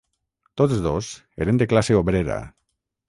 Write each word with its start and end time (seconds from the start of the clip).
Tots 0.61 0.79
dos 0.85 1.09
eren 1.45 1.61
de 1.63 1.67
classe 1.75 1.99
obrera. 2.03 2.39